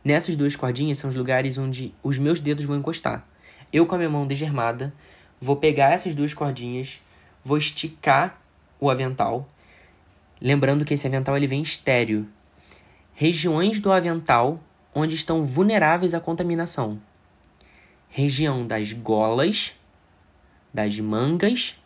Nessas 0.02 0.34
duas 0.34 0.56
cordinhas 0.56 0.98
são 0.98 1.08
os 1.08 1.14
lugares 1.14 1.58
onde 1.58 1.94
os 2.02 2.18
meus 2.18 2.40
dedos 2.40 2.64
vão 2.64 2.76
encostar. 2.76 3.24
Eu 3.72 3.86
com 3.86 3.94
a 3.94 3.98
minha 3.98 4.10
mão 4.10 4.26
desgermada, 4.26 4.92
vou 5.40 5.56
pegar 5.56 5.92
essas 5.92 6.14
duas 6.14 6.34
cordinhas, 6.34 7.00
vou 7.44 7.56
esticar 7.56 8.40
o 8.78 8.90
avental, 8.90 9.48
lembrando 10.40 10.84
que 10.84 10.94
esse 10.94 11.06
avental 11.06 11.36
ele 11.36 11.46
vem 11.46 11.62
estéreo. 11.62 12.26
Regiões 13.14 13.80
do 13.80 13.92
avental 13.92 14.60
onde 14.94 15.14
estão 15.14 15.44
vulneráveis 15.44 16.14
à 16.14 16.20
contaminação. 16.20 17.00
Região 18.08 18.66
das 18.66 18.92
golas, 18.92 19.72
das 20.72 20.98
mangas 20.98 21.76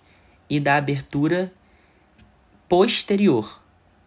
e 0.48 0.58
da 0.58 0.76
abertura 0.76 1.52
posterior. 2.68 3.60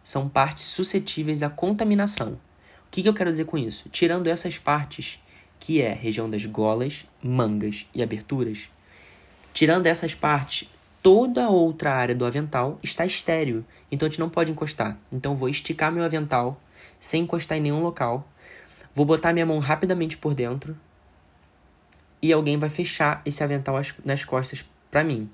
São 0.03 0.27
partes 0.27 0.65
suscetíveis 0.65 1.43
à 1.43 1.49
contaminação. 1.49 2.33
O 2.33 2.89
que, 2.89 3.03
que 3.03 3.09
eu 3.09 3.13
quero 3.13 3.29
dizer 3.29 3.45
com 3.45 3.57
isso? 3.57 3.89
Tirando 3.89 4.27
essas 4.27 4.57
partes, 4.57 5.19
que 5.59 5.81
é 5.81 5.93
região 5.93 6.29
das 6.29 6.45
golas, 6.45 7.05
mangas 7.21 7.85
e 7.93 8.03
aberturas, 8.03 8.69
tirando 9.53 9.87
essas 9.87 10.13
partes, 10.13 10.69
toda 11.01 11.45
a 11.45 11.49
outra 11.49 11.93
área 11.93 12.15
do 12.15 12.25
avental 12.25 12.79
está 12.83 13.05
estéreo, 13.05 13.65
então 13.91 14.07
a 14.07 14.09
gente 14.09 14.19
não 14.19 14.29
pode 14.29 14.51
encostar. 14.51 14.97
Então 15.11 15.35
vou 15.35 15.49
esticar 15.49 15.91
meu 15.91 16.03
avental 16.03 16.59
sem 16.99 17.23
encostar 17.23 17.57
em 17.57 17.61
nenhum 17.61 17.81
local 17.81 18.27
Vou 18.97 19.05
botar 19.05 19.31
minha 19.31 19.45
mão 19.45 19.59
rapidamente 19.59 20.17
por 20.17 20.33
dentro 20.33 20.75
e 22.19 22.33
alguém 22.33 22.57
vai 22.57 22.67
fechar 22.67 23.21
esse 23.23 23.43
avental 23.43 23.79
nas 24.03 24.25
costas 24.25 24.65
para 24.89 25.03
mim. 25.03 25.29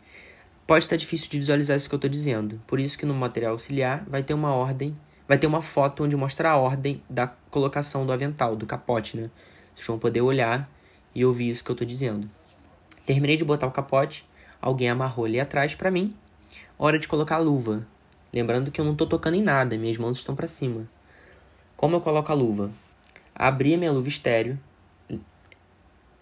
Pode 0.68 0.84
estar 0.84 0.98
difícil 0.98 1.30
de 1.30 1.38
visualizar 1.38 1.78
isso 1.78 1.88
que 1.88 1.96
eu 1.96 1.98
estou 1.98 2.10
dizendo, 2.10 2.62
por 2.68 2.78
isso 2.78 2.98
que 2.98 3.06
no 3.06 3.14
material 3.14 3.54
auxiliar 3.54 4.04
vai 4.06 4.22
ter 4.22 4.34
uma 4.34 4.54
ordem, 4.54 4.94
vai 5.26 5.38
ter 5.38 5.48
uma 5.48 5.62
foto 5.62 6.04
onde 6.04 6.14
mostra 6.14 6.50
a 6.50 6.58
ordem 6.58 7.02
da 7.10 7.26
colocação 7.50 8.06
do 8.06 8.12
avental, 8.12 8.54
do 8.58 8.66
capote, 8.66 9.16
né? 9.16 9.30
Vocês 9.76 9.88
vão 9.88 10.00
poder 10.00 10.22
olhar 10.22 10.70
e 11.14 11.26
ouvir 11.26 11.50
isso 11.50 11.64
que 11.64 11.72
eu 11.72 11.74
estou 11.74 11.88
dizendo. 11.88 12.30
Terminei 13.06 13.38
de 13.38 13.44
botar 13.44 13.68
o 13.68 13.72
capote, 13.72 14.26
alguém 14.62 14.90
amarrou 14.90 15.26
ali 15.26 15.40
atrás 15.40 15.76
para 15.76 15.92
mim. 15.92 16.16
Hora 16.78 16.98
de 16.98 17.08
colocar 17.08 17.36
a 17.36 17.40
luva. 17.40 17.86
Lembrando 18.32 18.72
que 18.72 18.82
eu 18.82 18.86
não 18.86 18.94
estou 18.94 19.08
tocando 19.08 19.36
em 19.36 19.42
nada, 19.42 19.78
minhas 19.78 19.98
mãos 19.98 20.18
estão 20.18 20.36
para 20.36 20.48
cima. 20.48 20.88
Como 21.76 21.96
eu 21.96 22.02
coloco 22.02 22.32
a 22.32 22.36
luva? 22.36 22.72
Abri 23.36 23.76
minha 23.78 23.92
luva 23.92 24.08
estéreo. 24.08 24.60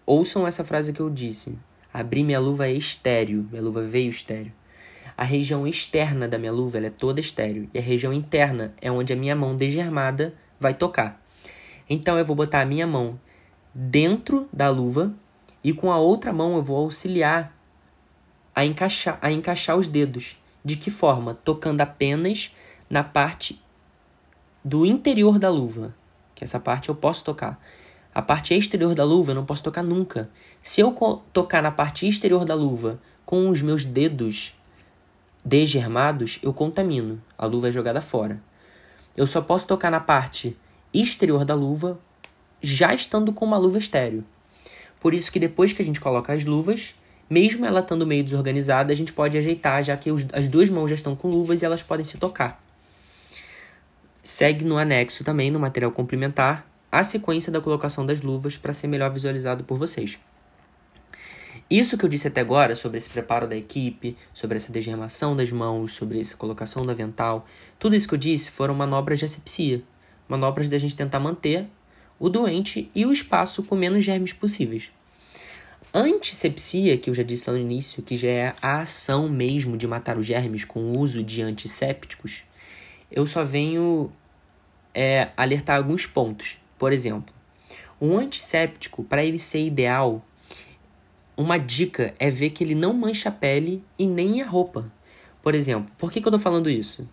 Ouçam 0.04 0.46
essa 0.46 0.64
frase 0.64 0.92
que 0.92 1.00
eu 1.00 1.08
disse. 1.08 1.58
Abri 1.92 2.24
minha 2.24 2.40
luva 2.40 2.68
estéreo. 2.68 3.46
Minha 3.50 3.62
luva 3.62 3.82
veio 3.82 4.10
estéreo. 4.10 4.52
A 5.16 5.24
região 5.24 5.66
externa 5.66 6.26
da 6.26 6.38
minha 6.38 6.50
luva 6.50 6.78
é 6.78 6.90
toda 6.90 7.20
estéreo. 7.20 7.68
E 7.72 7.78
a 7.78 7.82
região 7.82 8.12
interna 8.12 8.74
é 8.80 8.90
onde 8.90 9.12
a 9.12 9.16
minha 9.16 9.36
mão 9.36 9.56
desgermada 9.56 10.34
vai 10.58 10.74
tocar. 10.74 11.22
Então 11.88 12.18
eu 12.18 12.24
vou 12.24 12.34
botar 12.34 12.62
a 12.62 12.66
minha 12.66 12.86
mão 12.86 13.20
dentro 13.74 14.48
da 14.52 14.68
luva 14.68 15.12
e 15.62 15.72
com 15.72 15.92
a 15.92 15.98
outra 15.98 16.32
mão 16.32 16.56
eu 16.56 16.62
vou 16.62 16.76
auxiliar 16.76 17.56
a 18.54 18.64
encaixar, 18.64 19.18
a 19.20 19.30
encaixar 19.30 19.76
os 19.76 19.88
dedos. 19.88 20.36
De 20.64 20.76
que 20.76 20.90
forma? 20.90 21.34
Tocando 21.44 21.80
apenas 21.80 22.54
na 22.88 23.02
parte 23.02 23.60
do 24.64 24.86
interior 24.86 25.38
da 25.38 25.50
luva 25.50 25.94
que 26.42 26.44
essa 26.44 26.58
parte 26.58 26.88
eu 26.88 26.94
posso 26.94 27.22
tocar. 27.22 27.60
A 28.12 28.20
parte 28.20 28.52
exterior 28.52 28.96
da 28.96 29.04
luva 29.04 29.30
eu 29.30 29.36
não 29.36 29.46
posso 29.46 29.62
tocar 29.62 29.82
nunca. 29.82 30.28
Se 30.60 30.80
eu 30.80 30.92
tocar 31.32 31.62
na 31.62 31.70
parte 31.70 32.06
exterior 32.06 32.44
da 32.44 32.54
luva 32.54 33.00
com 33.24 33.48
os 33.48 33.62
meus 33.62 33.84
dedos 33.84 34.52
desgermados, 35.44 36.40
eu 36.42 36.52
contamino. 36.52 37.22
A 37.38 37.46
luva 37.46 37.68
é 37.68 37.70
jogada 37.70 38.00
fora. 38.00 38.42
Eu 39.16 39.24
só 39.24 39.40
posso 39.40 39.68
tocar 39.68 39.88
na 39.88 40.00
parte 40.00 40.56
exterior 40.92 41.44
da 41.44 41.54
luva 41.54 41.96
já 42.62 42.94
estando 42.94 43.32
com 43.32 43.44
uma 43.44 43.58
luva 43.58 43.78
estéreo. 43.78 44.24
Por 45.00 45.14
isso 45.14 45.32
que 45.32 45.40
depois 45.40 45.72
que 45.72 45.82
a 45.82 45.84
gente 45.84 46.00
coloca 46.00 46.32
as 46.32 46.44
luvas, 46.44 46.94
mesmo 47.28 47.66
ela 47.66 47.80
estando 47.80 48.06
meio 48.06 48.22
desorganizada, 48.22 48.92
a 48.92 48.96
gente 48.96 49.12
pode 49.12 49.36
ajeitar, 49.36 49.82
já 49.82 49.96
que 49.96 50.12
os, 50.12 50.26
as 50.32 50.46
duas 50.46 50.68
mãos 50.68 50.88
já 50.88 50.94
estão 50.94 51.16
com 51.16 51.28
luvas 51.28 51.62
e 51.62 51.64
elas 51.64 51.82
podem 51.82 52.04
se 52.04 52.18
tocar. 52.18 52.62
Segue 54.22 54.64
no 54.64 54.78
anexo 54.78 55.24
também, 55.24 55.50
no 55.50 55.58
material 55.58 55.90
complementar, 55.90 56.66
a 56.90 57.02
sequência 57.02 57.50
da 57.50 57.60
colocação 57.60 58.06
das 58.06 58.20
luvas 58.20 58.56
para 58.56 58.72
ser 58.72 58.86
melhor 58.86 59.10
visualizado 59.10 59.64
por 59.64 59.76
vocês. 59.76 60.18
Isso 61.70 61.96
que 61.96 62.04
eu 62.04 62.08
disse 62.08 62.28
até 62.28 62.42
agora 62.42 62.76
sobre 62.76 62.98
esse 62.98 63.08
preparo 63.08 63.48
da 63.48 63.56
equipe, 63.56 64.14
sobre 64.34 64.58
essa 64.58 64.70
desgermação 64.70 65.34
das 65.34 65.50
mãos, 65.50 65.94
sobre 65.94 66.20
essa 66.20 66.36
colocação 66.36 66.82
do 66.82 66.90
avental, 66.90 67.46
tudo 67.78 67.96
isso 67.96 68.06
que 68.06 68.14
eu 68.14 68.18
disse 68.18 68.50
foram 68.50 68.74
manobras 68.74 69.18
de 69.18 69.24
asepsia, 69.24 69.82
manobras 70.28 70.68
da 70.68 70.76
gente 70.76 70.94
tentar 70.94 71.18
manter 71.18 71.66
o 72.22 72.28
doente 72.28 72.88
e 72.94 73.04
o 73.04 73.12
espaço 73.12 73.64
com 73.64 73.74
menos 73.74 74.04
germes 74.04 74.32
possíveis. 74.32 74.92
Antisepsia, 75.92 76.96
que 76.96 77.10
eu 77.10 77.14
já 77.14 77.24
disse 77.24 77.50
lá 77.50 77.56
no 77.56 77.60
início, 77.60 78.00
que 78.00 78.16
já 78.16 78.28
é 78.28 78.54
a 78.62 78.82
ação 78.82 79.28
mesmo 79.28 79.76
de 79.76 79.88
matar 79.88 80.16
os 80.16 80.24
germes 80.24 80.64
com 80.64 80.92
o 80.92 81.00
uso 81.00 81.24
de 81.24 81.42
antissépticos, 81.42 82.44
eu 83.10 83.26
só 83.26 83.44
venho 83.44 84.12
é, 84.94 85.30
alertar 85.36 85.76
alguns 85.76 86.06
pontos. 86.06 86.58
Por 86.78 86.92
exemplo, 86.92 87.34
um 88.00 88.16
antisséptico, 88.16 89.02
para 89.02 89.24
ele 89.24 89.38
ser 89.40 89.66
ideal, 89.66 90.24
uma 91.36 91.58
dica 91.58 92.14
é 92.20 92.30
ver 92.30 92.50
que 92.50 92.62
ele 92.62 92.76
não 92.76 92.92
mancha 92.92 93.30
a 93.30 93.32
pele 93.32 93.82
e 93.98 94.06
nem 94.06 94.42
a 94.42 94.46
roupa. 94.46 94.88
Por 95.42 95.56
exemplo, 95.56 95.92
por 95.98 96.12
que, 96.12 96.20
que 96.20 96.28
eu 96.28 96.30
estou 96.30 96.40
falando 96.40 96.70
isso? 96.70 97.04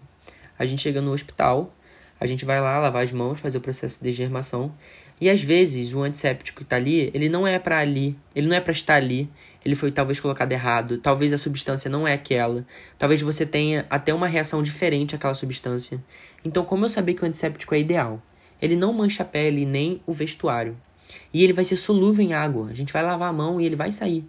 A 0.58 0.68
gente 0.68 0.84
chega 0.84 1.02
no 1.02 1.14
hospital, 1.14 1.74
a 2.20 2.26
gente 2.26 2.46
vai 2.46 2.60
lá 2.60 2.78
lavar 2.80 3.04
as 3.04 3.12
mãos, 3.12 3.40
fazer 3.40 3.58
o 3.58 3.62
processo 3.62 4.04
de 4.04 4.12
germação, 4.12 4.74
e 5.22 5.30
às 5.30 5.42
vezes 5.42 5.94
o 5.94 6.02
antisséptico 6.02 6.58
que 6.58 6.64
está 6.64 6.76
ali, 6.76 7.12
ele 7.14 7.30
não 7.30 7.46
é 7.48 7.60
para 7.60 7.78
ali, 7.78 8.18
ele 8.36 8.48
não 8.48 8.56
é 8.56 8.62
para 8.62 8.72
estar 8.72 8.96
ali, 8.96 9.30
ele 9.64 9.76
foi 9.76 9.92
talvez 9.92 10.20
colocado 10.20 10.52
errado, 10.52 10.98
talvez 10.98 11.34
a 11.34 11.38
substância 11.38 11.90
não 11.90 12.08
é 12.08 12.14
aquela, 12.14 12.66
talvez 12.98 13.22
você 13.22 13.46
tenha 13.46 13.86
até 13.90 14.14
uma 14.14 14.28
reação 14.28 14.64
diferente 14.64 15.16
àquela 15.16 15.34
substância. 15.34 16.02
Então, 16.44 16.64
como 16.64 16.86
eu 16.86 16.90
saber 16.90 17.14
que 17.14 17.24
o 17.24 17.26
antisséptico 17.26 17.76
é 17.76 17.80
ideal? 17.80 18.22
Ele 18.62 18.76
não 18.76 18.94
mancha 18.94 19.24
a 19.24 19.26
pele 19.26 19.66
nem 19.66 20.02
o 20.06 20.14
vestuário. 20.14 20.78
E 21.34 21.44
ele 21.44 21.54
vai 21.54 21.66
ser 21.66 21.76
solúvel 21.76 22.24
em 22.24 22.34
água. 22.34 22.70
A 22.70 22.74
gente 22.74 22.94
vai 22.94 23.04
lavar 23.04 23.30
a 23.30 23.34
mão 23.34 23.60
e 23.60 23.66
ele 23.66 23.76
vai 23.76 23.92
sair. 23.92 24.24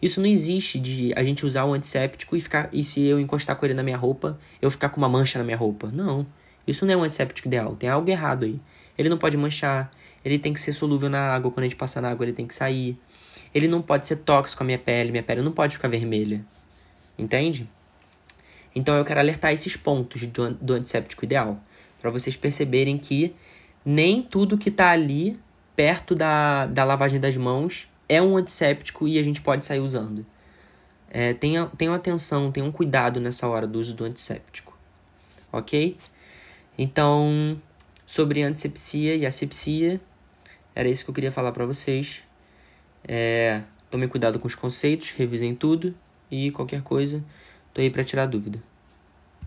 Isso 0.00 0.20
não 0.20 0.26
existe 0.26 0.80
de 0.80 1.12
a 1.14 1.22
gente 1.22 1.46
usar 1.46 1.64
o 1.64 1.72
antisséptico 1.72 2.36
e 2.36 2.40
ficar 2.40 2.68
e 2.72 2.82
se 2.82 3.04
eu 3.06 3.20
encostar 3.20 3.54
com 3.54 3.64
ele 3.64 3.74
na 3.74 3.84
minha 3.84 3.96
roupa, 3.96 4.38
eu 4.60 4.70
ficar 4.70 4.88
com 4.88 4.98
uma 4.98 5.08
mancha 5.08 5.38
na 5.38 5.44
minha 5.44 5.56
roupa. 5.56 5.90
Não. 5.92 6.26
Isso 6.66 6.86
não 6.86 6.94
é 6.94 6.96
um 6.96 7.02
antisséptico 7.02 7.48
ideal, 7.48 7.74
tem 7.74 7.88
algo 7.88 8.08
errado 8.08 8.44
aí. 8.44 8.60
Ele 8.96 9.08
não 9.08 9.18
pode 9.18 9.36
manchar, 9.36 9.90
ele 10.24 10.38
tem 10.38 10.52
que 10.52 10.60
ser 10.60 10.72
solúvel 10.72 11.08
na 11.08 11.34
água, 11.34 11.50
quando 11.50 11.64
a 11.64 11.68
gente 11.68 11.76
passar 11.76 12.00
na 12.00 12.10
água 12.10 12.24
ele 12.24 12.32
tem 12.32 12.46
que 12.46 12.54
sair. 12.54 12.98
Ele 13.54 13.68
não 13.68 13.82
pode 13.82 14.06
ser 14.06 14.16
tóxico 14.16 14.62
à 14.62 14.66
minha 14.66 14.78
pele, 14.78 15.10
minha 15.10 15.22
pele 15.22 15.42
não 15.42 15.52
pode 15.52 15.74
ficar 15.74 15.88
vermelha. 15.88 16.44
Entende? 17.18 17.68
Então 18.74 18.96
eu 18.96 19.04
quero 19.04 19.20
alertar 19.20 19.52
esses 19.52 19.76
pontos 19.76 20.26
do, 20.26 20.54
do 20.54 20.74
antisséptico 20.74 21.24
ideal, 21.24 21.60
para 22.00 22.10
vocês 22.10 22.36
perceberem 22.36 22.98
que 22.98 23.34
nem 23.84 24.22
tudo 24.22 24.58
que 24.58 24.68
está 24.68 24.90
ali 24.90 25.38
perto 25.76 26.14
da, 26.14 26.66
da 26.66 26.84
lavagem 26.84 27.18
das 27.18 27.36
mãos 27.36 27.88
é 28.08 28.20
um 28.20 28.36
antisséptico 28.36 29.08
e 29.08 29.18
a 29.18 29.22
gente 29.22 29.40
pode 29.40 29.64
sair 29.64 29.80
usando. 29.80 30.24
É, 31.10 31.34
tenha, 31.34 31.66
tenham 31.76 31.94
atenção, 31.94 32.50
tenham 32.50 32.70
cuidado 32.72 33.20
nessa 33.20 33.46
hora 33.46 33.66
do 33.66 33.78
uso 33.78 33.94
do 33.94 34.04
antisséptico. 34.04 34.76
Ok? 35.52 35.96
Então, 36.78 37.60
sobre 38.06 38.42
antisepsia 38.42 39.14
e 39.14 39.26
asepsia, 39.26 40.00
era 40.74 40.88
isso 40.88 41.04
que 41.04 41.10
eu 41.10 41.14
queria 41.14 41.32
falar 41.32 41.52
para 41.52 41.66
vocês. 41.66 42.22
É, 43.06 43.62
tomem 43.90 44.08
cuidado 44.08 44.38
com 44.38 44.46
os 44.46 44.54
conceitos, 44.54 45.10
revisem 45.10 45.54
tudo 45.54 45.94
e 46.30 46.50
qualquer 46.50 46.82
coisa, 46.82 47.22
tô 47.74 47.80
aí 47.80 47.90
para 47.90 48.04
tirar 48.04 48.26
dúvida. 48.26 48.71